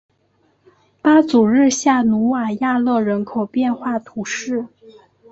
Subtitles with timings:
[0.99, 4.65] 巴祖日下努瓦亚勒人口变化图示